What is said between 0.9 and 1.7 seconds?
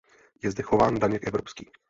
daněk evropský.